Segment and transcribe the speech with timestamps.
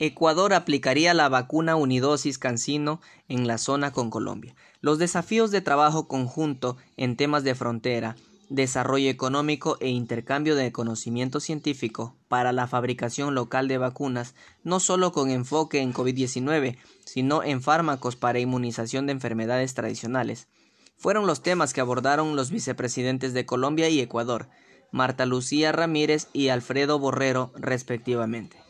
[0.00, 4.56] Ecuador aplicaría la vacuna unidosis cancino en la zona con Colombia.
[4.80, 8.16] Los desafíos de trabajo conjunto en temas de frontera,
[8.48, 14.34] desarrollo económico e intercambio de conocimiento científico para la fabricación local de vacunas,
[14.64, 20.48] no solo con enfoque en COVID-19, sino en fármacos para inmunización de enfermedades tradicionales.
[20.96, 24.48] Fueron los temas que abordaron los vicepresidentes de Colombia y Ecuador,
[24.90, 28.63] Marta Lucía Ramírez y Alfredo Borrero, respectivamente.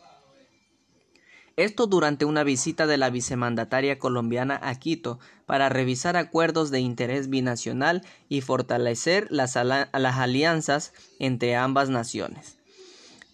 [1.57, 7.29] Esto durante una visita de la vicemandataria colombiana a Quito para revisar acuerdos de interés
[7.29, 12.57] binacional y fortalecer las, alianzas entre ambas naciones.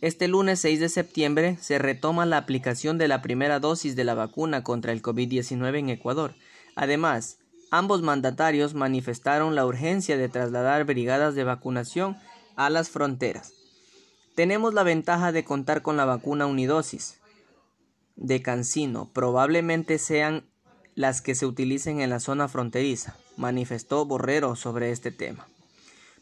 [0.01, 4.13] Este lunes 6 de septiembre se retoma la aplicación de la primera dosis de la
[4.13, 6.35] vacuna contra el COVID-19 en Ecuador.
[6.75, 7.37] Además,
[7.71, 12.17] ambos mandatarios manifestaron la urgencia de trasladar brigadas de vacunación
[12.55, 13.53] a las fronteras.
[14.35, 17.20] Tenemos la ventaja de contar con la vacuna unidosis,
[18.21, 20.45] de Cancino probablemente sean
[20.93, 25.47] las que se utilicen en la zona fronteriza, manifestó Borrero sobre este tema.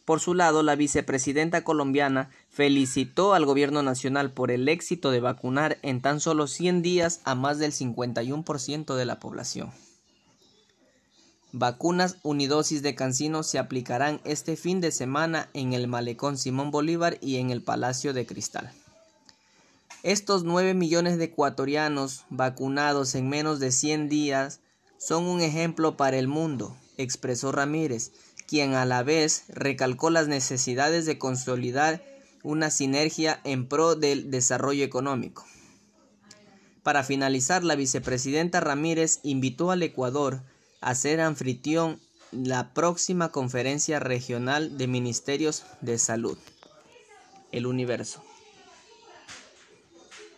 [0.05, 5.77] Por su lado, la vicepresidenta colombiana felicitó al gobierno nacional por el éxito de vacunar
[5.81, 9.71] en tan solo 100 días a más del 51% de la población.
[11.51, 17.17] Vacunas unidosis de Cancino se aplicarán este fin de semana en el Malecón Simón Bolívar
[17.21, 18.71] y en el Palacio de Cristal.
[20.03, 24.61] Estos 9 millones de ecuatorianos vacunados en menos de 100 días
[24.97, 28.13] son un ejemplo para el mundo, expresó Ramírez,
[28.47, 32.01] quien a la vez recalcó las necesidades de consolidar
[32.43, 35.45] una sinergia en pro del desarrollo económico.
[36.81, 40.43] Para finalizar, la vicepresidenta Ramírez invitó al Ecuador
[40.79, 41.99] a ser anfitrión
[42.31, 46.37] la próxima conferencia regional de ministerios de salud.
[47.51, 48.23] El universo.